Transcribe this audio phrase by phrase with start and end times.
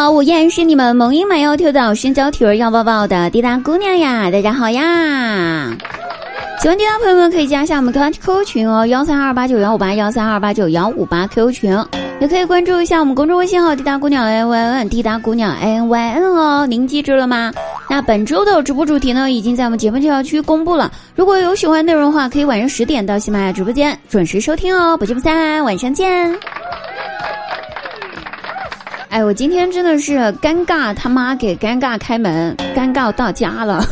[0.00, 4.30] 好，我依然是你们萌音满腰跳蚤身娇体儿要抱抱的滴答姑娘呀！
[4.30, 5.76] 大家好呀！
[6.62, 11.78] 喜欢滴答朋友们可以加一下我们的 QQ 群哦，幺三二八九幺五八幺三二八九幺五八 QQ 群，
[12.18, 17.52] 也可以关注一下我们公众微信号滴答姑娘 n y n 滴答姑娘 n y n 哦，您记住了吗？
[17.90, 20.90] 那本周的直播主题呢，已经在我们节目介绍区公布了。
[21.14, 26.34] 如果有喜欢内容的话，可以晚上十点到喜马拉雅直播间准时收听哦，不见不散，晚上见。
[29.10, 33.84] 哎，我今天真的是尴尬，他妈给尴尬开门，尴尬到家了。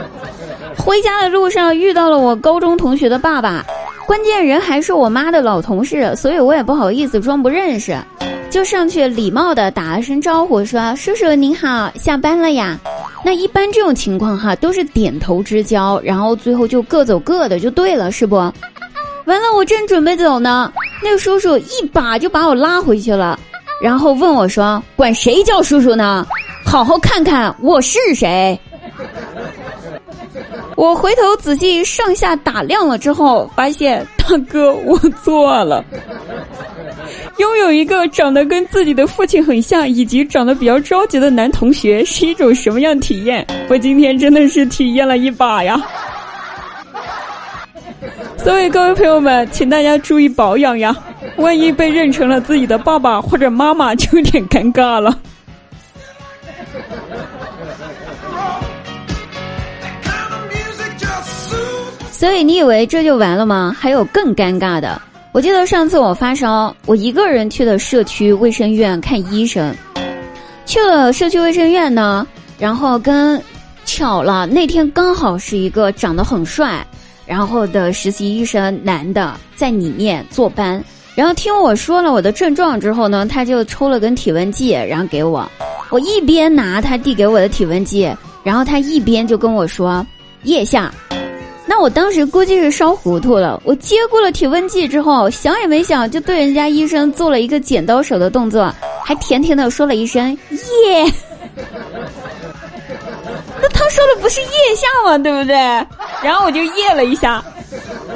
[0.76, 3.64] 回家的路上遇到了我高中同学的爸爸，
[4.06, 7.96] 关键人还是我妈的老同事，所以我也不好意思装不认识，
[8.50, 12.78] 就上去礼貌的打了声招呼，说：“叔叔您好，下班了呀？”
[13.24, 18.36] 那一般这种情况哈，都是点头之交，然后最后就各走各的就对了，是不？
[19.24, 20.70] 完了，我正准备走呢，
[21.02, 23.40] 那个叔叔一把就把我拉回去了。
[23.80, 26.26] 然后问我说：“管谁叫叔叔呢？
[26.64, 28.58] 好好看看我是谁。”
[30.76, 35.84] 我回头仔细上下打量了之后，发现大哥我错了。
[37.38, 43.46] 拥有一个长得跟自己的父亲很像，以及长得比较着急的男同学，是一种什么样体验？
[43.68, 45.80] 我今天真的是体验了一把呀！
[48.36, 50.94] 所以各位朋友们，请大家注意保养呀。
[51.36, 55.18] 万一被认成了自己的爸爸或者妈妈，就有点尴尬了。
[62.10, 63.76] 所以你以为这就完了吗？
[63.78, 65.00] 还有更尴尬的。
[65.32, 69.74] 我记得上次我发烧，我一个人去的社区卫生院看医生。
[70.64, 72.26] 去了社区卫生院呢，
[72.58, 73.42] 然后跟
[73.84, 76.86] 巧了那天刚好是一个长得很帅，
[77.26, 80.82] 然后的实习医生男的在里面坐班。
[81.14, 85.48] 然后听我说了我的症状之后呢，他就抽了根体温计，然后给我。
[85.90, 88.10] 我一边拿他递给我的体温计，
[88.42, 90.04] 然后他一边就跟我说
[90.42, 90.92] 腋下。
[91.66, 98.72] 那我当时估计是烧糊涂了，我接过了体温计之后，想也没想就对人家医生做了一个剪刀手的动作，
[99.04, 101.12] 还甜甜的说了一声耶。
[103.62, 105.16] 那 他说的不是腋下吗？
[105.16, 105.54] 对不对？
[106.22, 107.42] 然后我就耶了一下。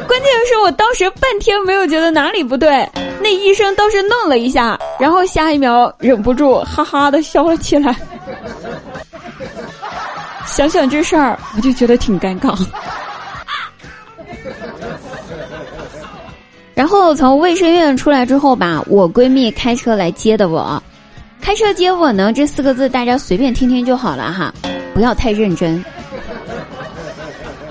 [0.08, 2.88] 关键是我当时半天没有觉得哪里不对，
[3.22, 7.94] 那医生倒是愣了一下，然后下一秒忍不住哈哈的笑了起来。
[10.46, 12.56] 想想这事儿，我就觉得挺尴尬。
[16.74, 20.82] 然后从卫生院出来之后吧，我闺蜜开车来接的我，
[21.40, 24.54] 开车接我呢这四个字大家随便听听就好了哈，
[24.94, 25.84] 不要太认真。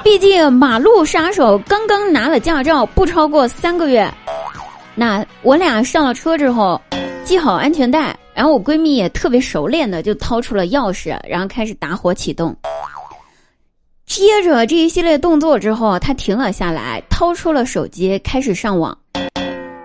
[0.07, 4.09] 毕竟马路杀手刚刚拿了驾照，不超过三个月。
[4.95, 6.81] 那我俩上了车之后，
[7.25, 12.55] 系好安全带，然后我闺蜜也特别熟练的就掏出了钥匙，然后开始打火启动。
[14.05, 18.97] 接着这一系列动作之后，她停了下来，掏出了手机开始上网。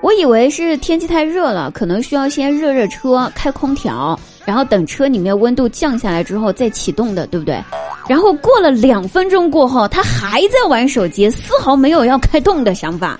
[0.02, 4.18] 我以为是天气太热了，可能需要先热热车，开空调。
[4.44, 7.62] 然后等车里面温度降下来之后再启动的，对不对？
[8.08, 13.18] 然后过了两分钟过后，他还在玩手机，丝毫没有要开动的想法。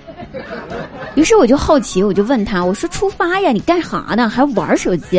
[1.15, 4.27] 于是我就好奇，我就问他：“我说出发呀，你干啥呢？
[4.27, 5.17] 还玩手机？”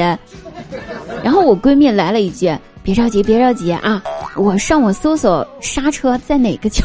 [1.24, 2.54] 然后我闺蜜来了一句
[2.84, 4.02] ：“别着急，别着急啊，
[4.36, 6.84] 我上网搜索刹车在哪个角。”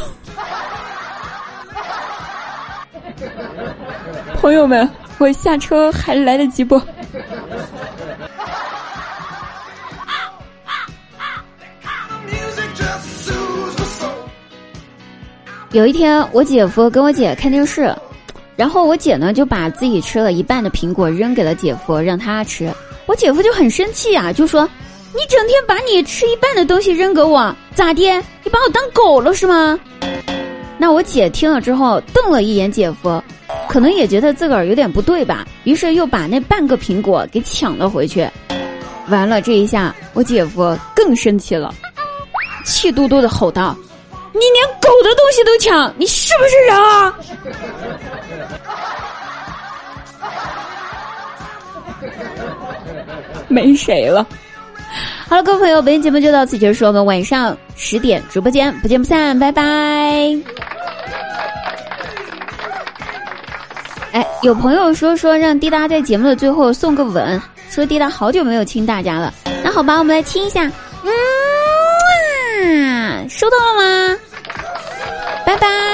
[4.40, 6.80] 朋友们，我下车还来得及不？
[15.72, 17.94] 有一天，我姐夫跟我姐看电视，
[18.56, 22.72] 然后我姐呢就把自己吃了一半的苹果扔给了姐夫，让他吃。
[23.04, 24.66] 我姐夫就很生气啊，就说
[25.12, 28.02] ：“你整天把你吃一半的东西扔给我，咋的？
[28.42, 29.78] 你把我当狗了是吗？”
[30.80, 33.22] 那我姐听了之后瞪了一眼姐夫，
[33.68, 38.26] 可能也觉得自个儿有点不对吧，于是又把那半个苹果给抢了回去。
[39.08, 41.74] 完了这一下，我姐夫更生气了，
[42.64, 43.76] 气嘟嘟的吼道。
[44.32, 47.14] 你连狗的东西都抢，你是不是人啊？
[53.48, 54.26] 没谁了。
[55.28, 60.59] 好了，各位朋友，本期节目就到此结束，我们晚上十点直播间不见不散，拜拜。
[64.42, 69.32] 有朋友说说让滴答在节目的最后送个吻，说滴答好久没有亲大家了。
[69.62, 70.64] 那好吧，我们来亲一下。
[71.04, 71.10] 嗯。
[73.28, 74.18] 收到了吗？
[75.44, 75.89] 拜拜。